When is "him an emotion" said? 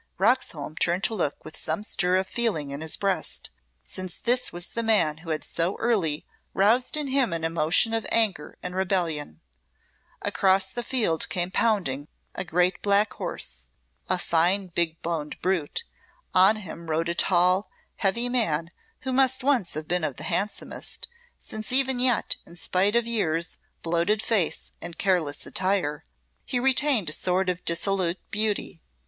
7.09-7.93